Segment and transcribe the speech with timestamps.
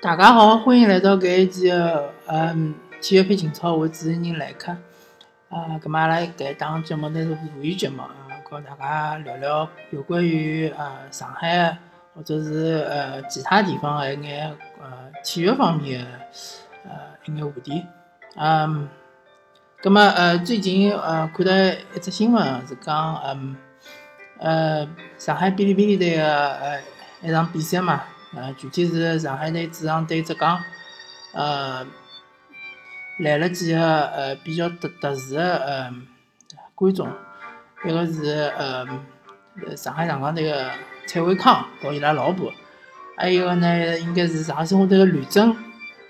[0.00, 4.70] 大家好，欢迎来到搿一期的嗯体育篇情操，我主持人来客。
[5.48, 8.14] 啊，咁么阿拉搿一档节目呢是妇语节目啊，
[8.48, 11.76] 和大家聊聊有关于呃上海
[12.14, 16.06] 或者是呃其他地方的一眼呃体育方面的
[16.84, 16.90] 呃
[17.24, 17.84] 一眼话题。
[18.36, 18.88] 嗯，
[19.82, 23.56] 咁么呃最近呃看到一只新闻是讲嗯
[24.38, 24.88] 呃
[25.18, 26.80] 上海哔哩哔哩队的呃
[27.20, 28.04] 一场比赛嘛。
[28.36, 30.62] 呃，具体是上海队主场对浙江，
[31.32, 31.86] 呃，
[33.20, 35.94] 来了几个呃比较特特殊的呃
[36.74, 37.08] 观众，
[37.86, 38.86] 一个是呃
[39.74, 40.70] 上海上港队的
[41.06, 42.52] 蔡伟康和伊拉老婆，
[43.16, 45.56] 还有一个呢应该是上海申花队的吕征，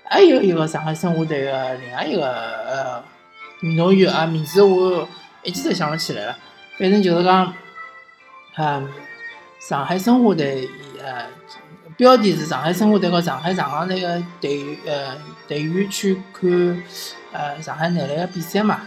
[0.03, 3.03] 还有一个上海申花队的另外一个呃
[3.61, 5.07] 运动员啊，名字我
[5.43, 6.37] 一记头想勿起来了，
[6.77, 7.53] 反正就是讲，
[8.57, 8.89] 嗯，
[9.61, 10.69] 上海申花队
[11.01, 11.25] 呃。
[11.99, 16.49] 标题是上海申花队和上海上港队的队呃队员去看
[17.33, 18.79] 呃上海男篮的比赛嘛，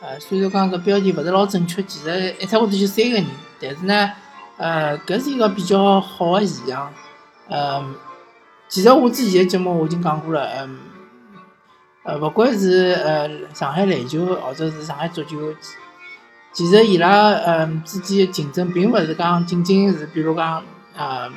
[0.00, 3.26] 呃虽然讲搿标题勿是老准确，其实一差勿多就三个人，
[3.60, 4.12] 但是呢，
[4.56, 6.94] 呃搿是一个比较好的现象，
[7.48, 7.84] 呃，
[8.68, 10.78] 其实我之前的节目我已经讲过了，嗯，
[12.04, 15.52] 呃勿管是呃上海篮球或者是上海足球，
[16.52, 20.62] 其实伊拉嗯之间的竞争并勿是讲仅仅是比如讲
[20.96, 21.28] 呃。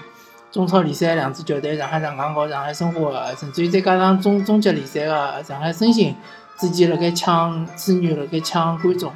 [0.54, 6.16] 中超联赛两支球队，上海上港和上海申花，甚至于再加上中中级联赛的上海申鑫
[6.60, 9.12] 之间辣盖抢资源，辣盖抢观众，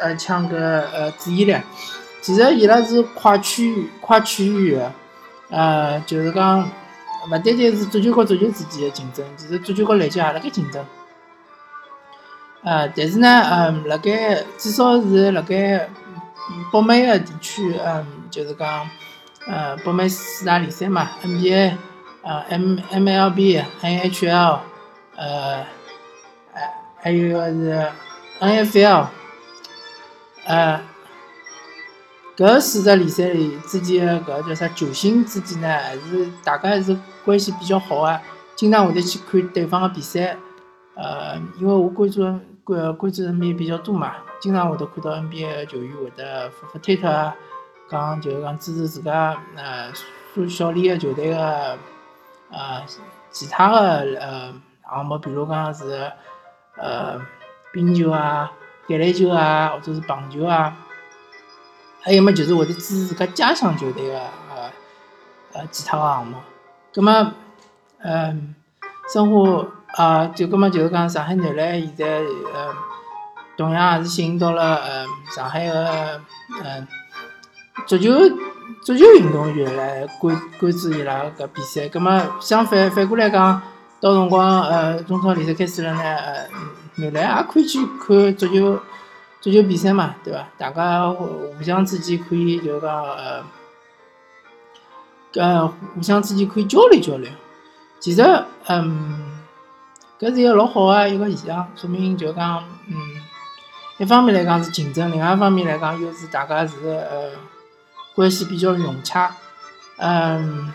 [0.00, 1.56] 呃抢个呃注意力。
[2.22, 4.92] 其实伊拉是跨区域、跨区域的，
[5.48, 10.84] 呃，就是讲勿单单是足球和足球之间的竞争，其实足球和篮球也辣盖竞争。
[12.62, 15.88] 呃，但是呢，嗯，辣盖至少是辣盖
[16.70, 18.88] 北美的地区，嗯，就是讲。
[19.46, 21.76] 呃，北美四大联赛嘛，NBA，
[22.22, 24.58] 呃，M MLB，还有 HL，
[25.16, 25.64] 呃，
[26.52, 27.90] 还还有个是
[28.38, 29.06] NFL，
[30.44, 30.80] 呃，
[32.36, 38.20] 搿四只联赛里之间的搿叫啥球星之间呢，还是大家还是关系比较好啊，
[38.54, 40.36] 经常会得去看对方的比赛，
[40.94, 42.20] 呃，因为我关注
[42.62, 47.34] 关关注 NBA 比较多嘛，经常会得看到 NBA 球员会得发发推特啊。
[47.90, 49.92] 讲就是讲支持自家呃
[50.32, 51.76] 属小练的球队个
[52.50, 52.82] 呃
[53.32, 56.12] 其他的呃项目，比如讲是
[56.76, 57.20] 呃
[57.72, 58.52] 冰球啊、
[58.86, 60.76] 橄榄球啊，或者是棒球啊，
[62.00, 64.70] 还有么就是会得支持自家家乡球队个呃
[65.54, 66.36] 呃其他个项目。
[66.92, 67.34] 葛么
[67.98, 68.54] 嗯，
[69.12, 72.20] 生活啊，就葛么就是讲上海男篮现在
[72.54, 72.72] 呃
[73.56, 76.20] 同样也是吸引到了呃上海个
[76.62, 76.86] 嗯。
[77.86, 78.12] 足球
[78.84, 83.60] 足球运动员来关关注伊拉搿比赛，葛末相反反过来讲，
[84.00, 86.48] 到辰光呃中超联赛开始了呢，呃
[86.96, 88.80] 男篮也可以去看足球
[89.40, 90.46] 足球比赛嘛，对伐？
[90.58, 93.44] 大家互相之间可以就讲呃
[95.34, 97.30] 呃互相之间可以交流交流。
[97.98, 98.22] 其实
[98.66, 99.40] 嗯，
[100.18, 102.94] 搿是一个老好个一个现象，说明就讲嗯，
[103.98, 107.30] 一方面来讲是竞争，另外一方面来讲又是大家是呃。
[108.14, 109.30] 关系比较融洽，
[109.98, 110.72] 嗯，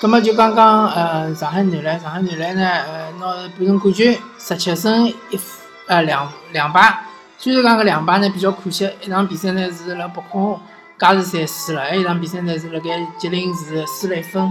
[0.00, 7.04] 葛么就刚刚呃上海男篮，上海男篮呢呃拿半程冠军，十七胜一负呃两两败，
[7.38, 10.60] 虽然讲搿两败呢比较可惜，一场比赛呢是辣北控
[10.98, 14.50] 加时赛输了，还有一场比赛呢是辣盖吉林市输了一分，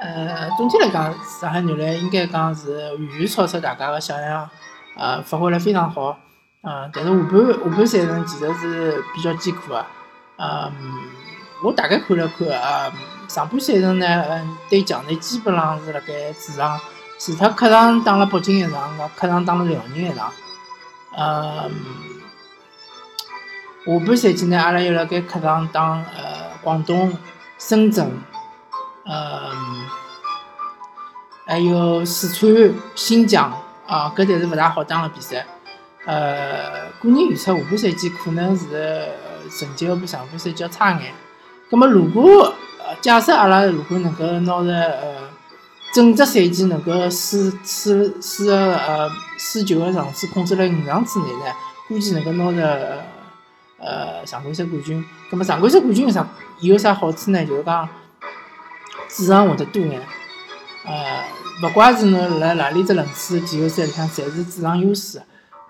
[0.00, 4.48] 呃总体来讲上海男篮应该讲是远远超出大家的想象，
[4.96, 6.18] 呃发挥了非常好，
[6.62, 9.84] 啊但是下半下半赛程其实是比较艰苦的。
[10.38, 10.72] 嗯，
[11.62, 12.90] 我大概看了看啊，
[13.28, 16.80] 上半赛程呢，嗯，对强队基本上是辣盖主场，
[17.18, 20.32] 除脱客场打了北京一场，个客场打了辽宁一场。
[21.18, 21.70] 嗯，
[23.84, 25.82] 下半赛季呢，阿拉又辣盖客场打
[26.16, 27.16] 呃广东、
[27.58, 28.08] 深圳，
[29.04, 29.84] 嗯，
[31.44, 33.52] 还有四川、新疆
[33.88, 35.44] 啊，搿侪是勿大好打个比赛。
[36.04, 39.08] 呃，个人预测下半赛季可能是。
[39.50, 41.12] 成绩要比上半赛季要差眼。
[41.68, 42.54] 葛末如果
[43.02, 45.28] 假设阿拉如果能够拿着呃
[45.92, 51.52] 整只赛季能够输输输个呃输球个场次控制辣五场之内呢，
[51.86, 53.04] 估计能够拿着
[53.78, 55.04] 呃常规赛冠军。
[55.30, 56.26] 葛末常规赛冠军有啥
[56.60, 57.44] 有啥好处呢？
[57.44, 57.86] 就是讲
[59.08, 60.00] 主场会得多眼。
[60.86, 61.24] 呃，
[61.62, 65.20] 勿怪是侬辣哪里只轮次季后赛里向，侪是主场优势。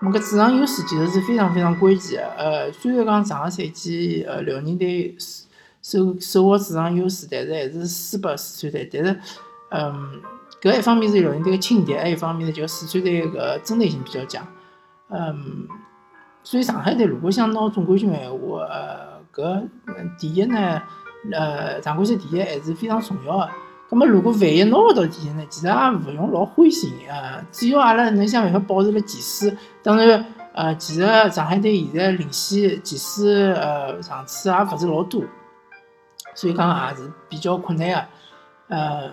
[0.03, 2.29] 那个主场优势其实是非常非常关键的。
[2.37, 5.15] 呃，虽然讲上个赛季呃辽宁队
[5.81, 8.89] 收收获主场优势，但是还是输拨四川队。
[8.91, 9.19] 但是
[9.69, 10.21] 嗯，
[10.61, 14.45] 搿一方面是辽宁队个轻敌，还有一方面呢就四川队个针对性比较强。
[15.09, 15.67] 嗯，
[16.43, 19.67] 所以上海队如果想拿总冠军个闲话，呃，搿
[20.19, 20.81] 第一呢，
[21.31, 23.49] 呃，常规赛第一还是非常重要个。
[23.93, 25.45] 咁么，如果万一拿勿到第一呢？
[25.51, 29.55] 其实也勿用老灰心啊，只要阿拉能想办法保持了前四。
[29.83, 35.21] 当然，呃，其实上海队现在领先前四，呃，场次也勿是老多，
[36.33, 38.75] 所以讲也是比较困难个。
[38.75, 39.11] 呃，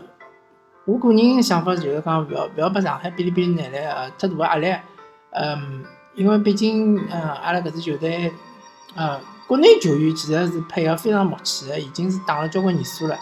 [0.86, 4.74] 我个人想法就是讲，勿要勿要拨上海哔哩哔哩带来呃太大个压力。
[5.32, 5.84] 嗯，
[6.14, 8.32] 因为毕竟，呃，阿拉搿支球队，
[8.94, 13.14] 呃，国内球员其实是配合非常默契个，已经是打了交关年数了。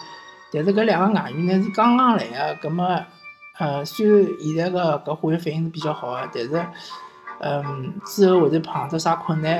[0.51, 3.05] 但是搿两个外援呢是刚刚来个，葛末，
[3.59, 6.67] 呃，虽然现在个搿化学反应是比较好个，但是，
[7.41, 9.59] 嗯，之后会得碰到啥困难，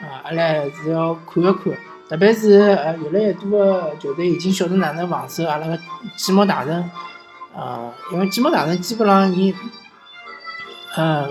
[0.00, 1.76] 啊，阿拉还是要看一看。
[2.08, 5.76] 特别是呃，越来越多个球队已经晓得哪能防守阿拉个
[6.16, 6.90] 寂寞大神，
[7.54, 9.54] 呃，因为寂寞大神基本上伊，
[10.96, 11.28] 呃，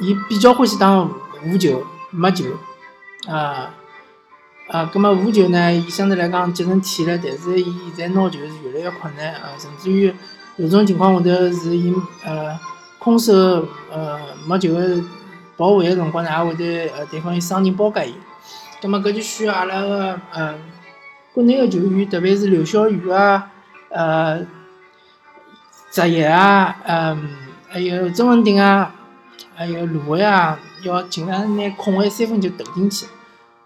[0.00, 1.02] 伊比较欢喜打
[1.44, 2.46] 无球、没球，
[3.28, 3.72] 啊。
[4.72, 5.70] 啊，葛末无球呢？
[5.70, 10.10] 伊相对来讲节成体力，但是伊现在拿球是越来越困难啊，甚至于
[10.56, 12.58] 有种情况下头是伊呃
[12.98, 13.34] 空手
[13.92, 14.74] 呃没球
[15.58, 18.14] 跑位个辰光呢，也会得呃对方有双人包夹伊。
[18.80, 20.54] 葛末搿就需要阿拉个呃
[21.34, 23.50] 国内个球员，特别是刘晓宇啊、
[23.90, 24.40] 呃
[25.90, 27.28] 泽业啊、嗯
[27.68, 28.94] 还有曾文鼎啊、
[29.54, 33.04] 还有卢伟啊，要尽量拿空位三分球投进去，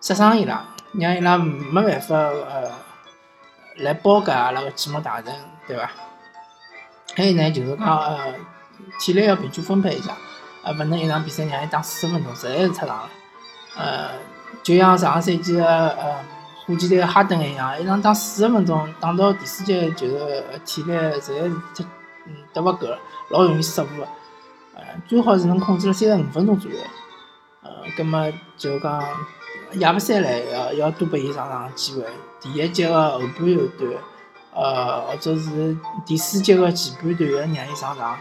[0.00, 0.64] 杀伤伊拉。
[0.98, 2.70] 让伊拉没办法呃
[3.76, 5.34] 来包夹阿拉个寂寞大神，
[5.66, 5.90] 对伐？
[7.14, 8.34] 还有呢，就是讲呃
[8.98, 10.16] 体力要平均分配一下，
[10.62, 13.10] 呃，勿能一场比赛让伊打四十分钟，实在是太长了。
[13.76, 14.10] 呃，
[14.62, 16.24] 就像上个赛季个呃
[16.66, 21.84] 火箭队哈登一样，一场打四十分钟，打到第四节就是体力实在是太
[22.26, 22.86] 嗯得勿够，
[23.30, 24.08] 老容易失误个。
[24.74, 26.78] 呃，最好是能控制辣三十五分钟左右。
[27.62, 29.02] 呃，葛末就讲。
[29.74, 32.04] 亚布赛来要要多拨伊上场机会。
[32.40, 33.36] 第一节个后半
[33.78, 33.92] 段，
[34.54, 38.18] 呃，或者是第四节个前半段要让伊上场，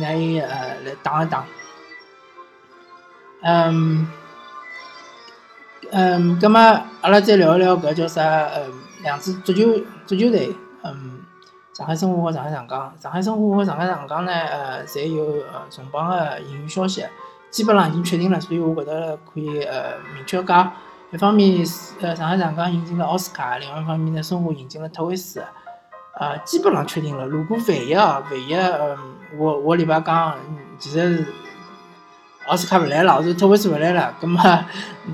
[0.00, 1.44] 让伊呃来打一打。
[3.42, 4.08] 嗯，
[5.92, 6.58] 嗯，葛末
[7.02, 8.22] 阿拉再聊一聊搿叫啥？
[8.22, 8.66] 呃，
[9.02, 11.20] 两支足球足球队，嗯，
[11.74, 12.92] 上海申花和上海上港。
[13.00, 17.04] 上海申花和上海上港呢，呃，侪有呃重磅个引援消息。
[17.50, 20.72] 基本上已经确定了，所以我觉得可以呃明确讲，
[21.10, 21.64] 一方面
[22.00, 25.42] 呃上海上港引进了奥斯卡，另外一方面呢申花引进了特维斯，
[26.18, 27.26] 呃基本上确定了。
[27.26, 28.98] 如果万一啊万一嗯
[29.38, 30.34] 我我礼拜讲
[30.78, 31.26] 其实是
[32.46, 34.66] 奥斯卡不来了，或者特维斯不来了，那么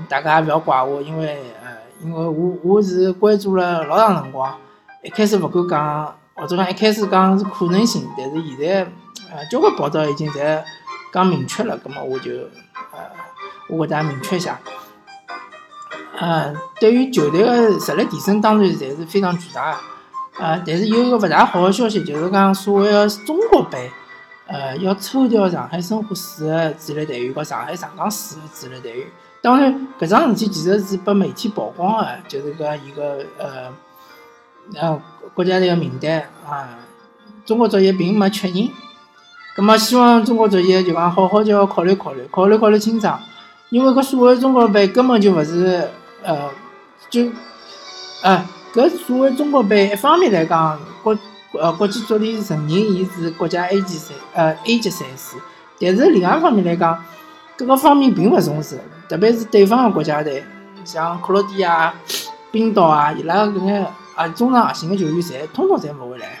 [0.09, 1.71] 大家也不要怪我，因为呃
[2.01, 4.53] 因为我我是关注了老长辰光，
[5.01, 8.83] 一开始不敢讲，或者讲一开始讲是可能性，但是现在
[9.31, 10.65] 呃交关报道已经在。
[11.13, 12.31] 讲明确了，葛么我就，
[12.91, 12.99] 呃，
[13.69, 14.59] 我给大家明确一下，
[16.17, 19.77] 呃，对于球队的实力提升，当然侪是非常巨大的，
[20.39, 23.91] 呃，但是有一个勿大好的消息，就是讲所谓的中国杯，
[24.47, 29.07] 呃，要抽调上海申花四个主力队员和上海上港四个主力队员。
[29.41, 33.71] 当然，搿桩事体其实是被媒体曝光的，就是讲一个呃，
[34.81, 35.01] 呃，
[35.35, 36.79] 国家队的名单啊，
[37.45, 38.69] 中国足协并没确认。
[39.55, 43.19] 葛末希望中国足协就讲好好叫考虑考虑，考虑考虑清爽，
[43.69, 45.87] 因为搿所谓中国杯根本就勿是，
[46.23, 46.49] 呃，
[47.07, 47.27] 就，
[48.23, 48.43] 呃，
[48.73, 51.15] 搿所谓中国杯一方面来讲，国
[51.61, 55.37] 呃国际足联承认伊是国家 A 级赛，呃 A 级赛事，
[55.79, 56.99] 但是另外一方面来讲，
[57.55, 60.43] 各个方面并勿重视，特别是对方个国家队，
[60.83, 61.93] 像克罗地亚、
[62.51, 66.39] 冰岛啊，伊拉搿眼啊中场核心个球员，侪通通侪勿会来。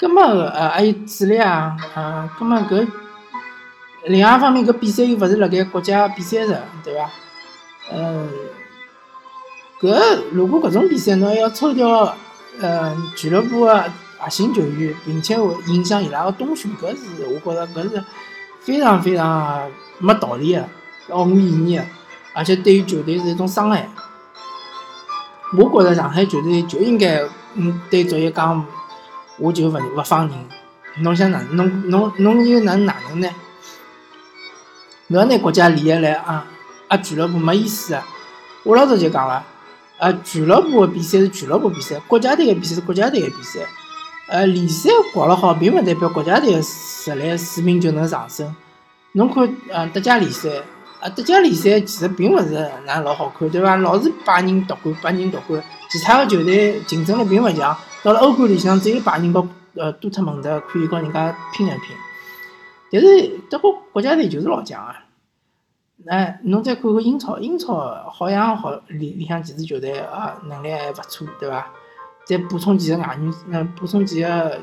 [0.00, 2.88] 葛末呃还有主力啊，嗯，葛末搿
[4.06, 7.10] 另外一方面搿比赛又勿是辣盖国家比赛日，对伐？
[7.92, 8.30] 嗯，
[9.78, 12.16] 搿如果搿种比赛侬还要抽调
[12.62, 13.84] 呃俱乐部个
[14.18, 18.02] 核心球员，并且会影响伊拉个冬训，搿是我觉着搿是
[18.60, 20.64] 非常非常没道理个，
[21.10, 21.84] 毫无意义个，
[22.32, 23.86] 而且对于球队是一种伤害。
[25.58, 27.22] 我觉着上海球队就应该
[27.54, 28.64] 嗯对足协讲。
[29.40, 30.36] 我就勿勿放人，
[30.98, 31.40] 侬想哪？
[31.52, 33.28] 侬侬侬又能哪能呢？
[35.08, 36.46] 勿要拿国家利益来啊
[36.88, 36.96] 啊！
[36.98, 38.06] 俱乐部没意思啊！
[38.64, 39.42] 我老早就讲了，
[39.98, 43.60] 啊，俱乐部个比赛是俱乐部比赛，国家队个比赛是国家队个比赛。
[44.28, 48.54] 呃，联赛搞了好，并勿代表国家队个实力水平就能上升。
[49.12, 50.48] 侬看，呃，德甲联赛，
[51.00, 53.74] 啊，德甲联赛其实并勿是哪老好看，对伐？
[53.76, 57.76] 老是八人夺冠，八人夺冠，其他个球队竞争力并勿强。
[58.02, 61.80] 到了欧冠里向，只有拜仁和呃多特蒙德可以跟人家拼一拼。
[62.92, 65.04] 但是德国国家队就是老强啊！
[66.06, 67.74] 哎，侬再看看英超，英超
[68.10, 71.70] 好像好里里向几支球队啊，能力还勿错，对伐？
[72.24, 74.58] 再补充几个外援，嗯，补充几个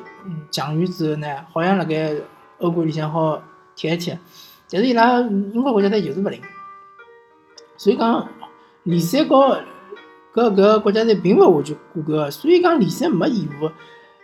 [0.49, 2.15] 强援之后呢，好像辣盖
[2.57, 3.41] 欧冠里向好
[3.75, 4.17] 踢一踢。
[4.69, 6.41] 但是伊拉英国国家队就是勿灵，
[7.77, 8.27] 所以讲
[8.83, 9.55] 联赛高
[10.37, 13.71] 搿搿国家队并勿完全挂钩个，所以讲联赛没义务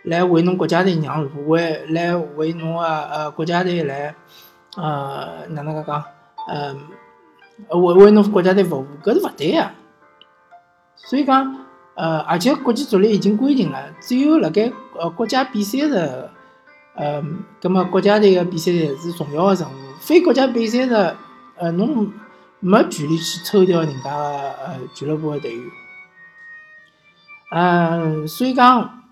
[0.04, 4.14] 来为侬国家队让路，为来为侬个呃国家队来
[4.76, 6.04] 呃哪能介讲，
[6.46, 9.70] 呃为为侬国家队服务，搿是勿对个。
[10.94, 11.66] 所以讲
[11.96, 16.30] 呃，而且国际足联已经规定了，只有辣盖呃国家比赛的
[16.94, 17.20] 呃，
[17.60, 19.72] 葛末国家队个比赛是重要个任务。
[19.98, 21.16] 非国家比赛的，
[21.56, 22.12] 呃，侬
[22.60, 25.64] 没权利去抽调人家呃俱乐部个队员，
[27.56, 29.04] 嗯，所以讲，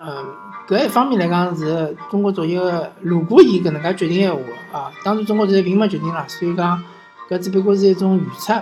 [0.00, 0.24] 嗯，
[0.66, 2.62] 搿一方面来讲是中国足球，
[3.02, 4.40] 如果伊搿能介决定闲话
[4.72, 6.82] 啊，当然中国足球并没决定啦，所以讲
[7.28, 8.54] 搿只不过是一种预测，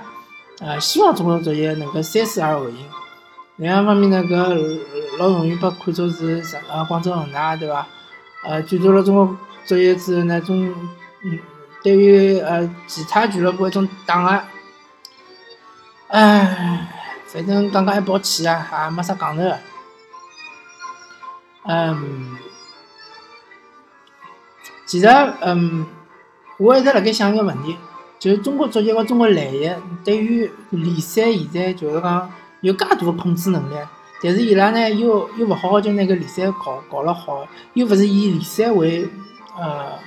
[0.59, 2.79] 呃，希望中国足球能够三思而后行。
[3.57, 4.81] 另外一方面呢，搿
[5.19, 7.87] 老容易被看作是什呃广州恒大对伐？
[8.45, 9.27] 呃，转做了中国
[9.65, 10.75] 足球之后呢，中
[11.25, 11.39] 嗯。
[11.85, 14.45] 对于呃其他俱乐部一种打压，
[16.07, 16.89] 唉，
[17.33, 19.59] 反正讲讲一包气啊，也没啥讲头个。
[21.65, 22.37] 嗯，
[24.85, 25.07] 其实
[25.41, 25.87] 嗯，
[26.59, 27.77] 我一直辣盖想一个问题，
[28.19, 33.75] 就是中国足球和中国篮协对于联赛现在就是讲有介大个控制能力，
[34.23, 39.09] 但是伊拉呢又又勿好好就拿个联赛搞搞了好，又勿是以联赛为
[39.57, 39.99] 呃。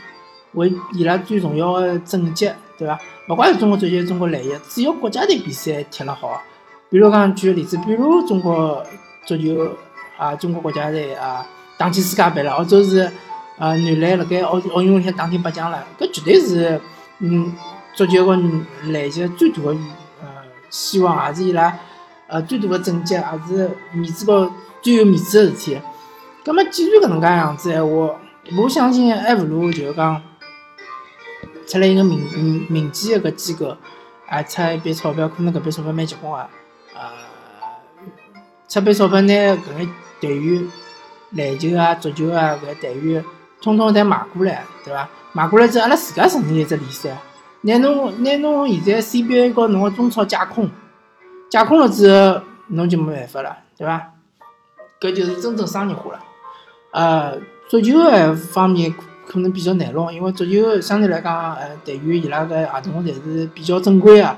[0.53, 2.98] 为伊拉最重要的政绩，对伐？
[3.27, 6.41] 勿怪是中国足球、中国篮协，只要国家队比赛踢了好，
[6.89, 8.84] 比如讲举个例子，比如中国
[9.25, 9.75] 足球
[10.18, 11.46] 啊，中国国家队啊，
[11.77, 13.00] 打进世界杯了，或者是
[13.58, 16.80] 啊男篮辣盖奥奥运会里打进八强了，搿绝对是
[17.20, 17.54] 嗯
[17.96, 18.36] 足球和
[18.92, 19.70] 篮协最大的
[20.22, 20.27] 呃
[20.70, 21.77] 希望，也是伊拉
[22.27, 24.51] 呃最大的政绩，也是面子高
[24.82, 25.82] 最有面子的事体。
[26.44, 28.15] 葛末既然搿能介样子闲话，
[28.58, 30.22] 我相信还勿如就是讲。
[31.68, 33.75] 出来一个民民民间一个机构，
[34.27, 36.48] 啊，出一笔钞票，可能搿笔钞票蛮结棍个，
[36.96, 37.12] 呃，
[38.68, 40.68] 出笔钞票拿搿眼队员，
[41.32, 43.24] 篮球啊、足球啊搿队员，
[43.62, 45.08] 统统侪买过来，对伐？
[45.34, 47.18] 买过来之后，阿拉自家成立一只联赛，
[47.62, 50.70] 拿侬拿侬现在 CBA 和侬个中超架空，
[51.50, 54.14] 架空了之后，侬就没办法了，对伐？
[55.00, 56.20] 搿就是真正商业化了，
[56.92, 57.38] 呃，
[57.70, 58.94] 足球个方面。
[59.28, 64.38] 可能比较难弄，因为足球相对来讲，呃，对于伊拉个合同侪是比较正规个，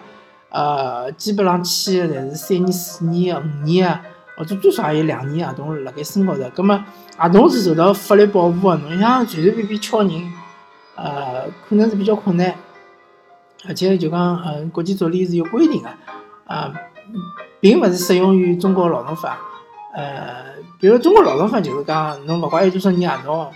[0.57, 4.01] 呃，基本上签的侪是三年、四年、五年啊，
[4.35, 6.41] 或者最少也有两年合同辣盖身高头。
[6.55, 6.83] 葛末
[7.15, 10.11] 合同是受到法律保护的，侬想随随便便敲人，
[10.95, 12.55] 呃，可能是比较困难。
[13.67, 15.89] 而且就讲，嗯，国际足联是有规定的，
[16.47, 16.73] 啊，
[17.59, 19.37] 并勿是适用于中国劳动法。
[19.93, 23.51] 呃，比如中国劳动法就是讲，侬勿管有多少年合同。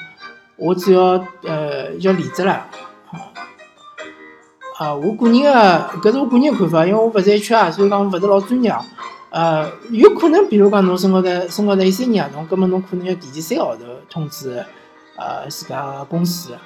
[0.57, 2.67] 我只要呃要离职了，
[4.81, 5.51] 啊，我个人个
[6.01, 8.73] 搿是我个人看法，因为我勿是 HR，所以讲我勿是老专业。
[9.29, 14.65] 呃，有可能，比如讲侬身高头身高头一三年合同，葛末侬可能要提前三个号头通知
[15.17, 16.57] 呃自家公司，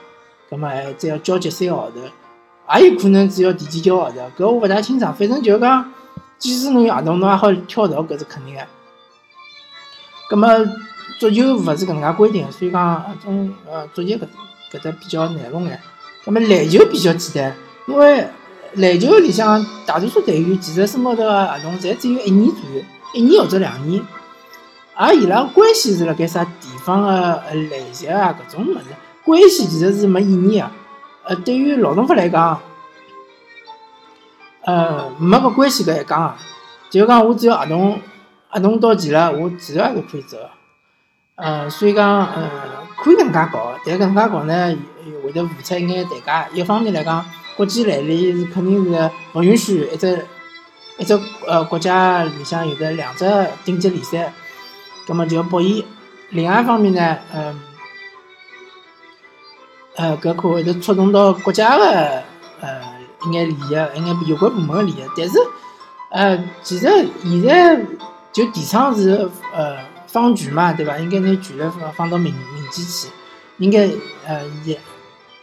[0.49, 5.13] 葛末还再要交接三个号头，也有可能只要提前交号头，搿我勿大清爽。
[5.13, 5.91] 反正就是讲，
[6.39, 8.61] 即使侬有合同，侬也好跳槽，搿是肯定个。
[10.29, 10.47] 葛末。
[11.17, 14.27] 足球勿是搿能介规定，所以讲种呃足球搿
[14.71, 15.79] 搿搭比较难弄眼。
[16.25, 17.55] 葛末篮球比较简单，
[17.87, 18.27] 因为
[18.73, 24.03] 篮球里向大多数队员其实身高头个合同侪只有一年左右，一年或者两年。
[24.95, 27.09] 而伊拉关系是辣盖啥地方个
[27.49, 28.85] 呃篮协啊搿种物事，
[29.23, 30.71] 关系其实是没意义个。
[31.25, 32.59] 呃，对于劳动法来讲，
[34.63, 36.37] 呃没搿关系搿一讲啊，
[36.89, 37.99] 就讲我只要合同
[38.47, 40.37] 合同到期了，我其实还是可以走。
[41.35, 42.49] 呃，所以讲，呃，
[42.97, 44.77] 可以搿能介搞，但搿能介搞呢，
[45.21, 46.47] 会得付出一眼代价。
[46.53, 50.25] 一方面来讲，国际篮联是肯定是勿允许一只
[50.97, 53.25] 一只呃国家里向有的两只
[53.63, 54.33] 顶级联赛，
[55.07, 55.83] 葛末就要博弈。
[56.29, 57.61] 另外一方面呢，嗯，
[59.95, 62.23] 呃，搿可会得触动到国家的
[62.61, 62.81] 呃
[63.25, 65.03] 一眼利益，一眼有关部门的利益。
[65.15, 65.39] 但是，
[66.11, 66.87] 呃，其实
[67.23, 67.85] 现在
[68.31, 69.77] 就提倡是呃。
[70.07, 70.97] 放权嘛，对伐？
[70.97, 73.09] 应该拿权力放放到民民间去，
[73.57, 73.79] 应该
[74.25, 74.79] 呃也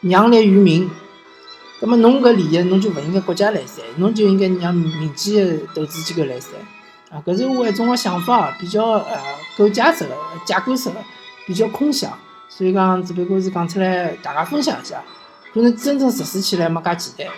[0.01, 0.91] 让利于民。
[1.85, 6.51] 那么侬搿利益侬就勿应该国家来塞，侬就应该让民间的投资机构来塞。
[7.11, 9.19] 啊，搿是我一种个想法，比较呃
[9.59, 10.15] 构架式个
[10.47, 10.97] 架构式个，
[11.45, 12.17] 比较空想，
[12.49, 15.03] 所以讲只不过是讲出来大家分享一下，
[15.53, 17.35] 可能真正实施起来没介简单。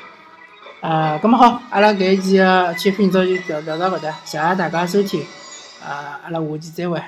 [0.83, 5.25] 呃，咁么好，阿拉搿一期个体育频道就聊聊到搿搭，谢谢大家收听，
[5.83, 5.89] 呃，
[6.23, 7.03] 阿拉下期再会。